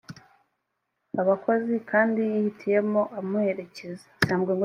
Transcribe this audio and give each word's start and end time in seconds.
abakozi 1.21 1.73
kandi 1.91 2.19
yihitiyemo 2.31 3.01
amuherekeza 3.19 4.07